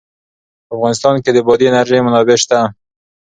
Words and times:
په 0.65 0.71
افغانستان 0.77 1.15
کې 1.23 1.31
د 1.33 1.39
بادي 1.47 1.65
انرژي 1.69 1.99
منابع 2.05 2.37
شته. 2.43 2.59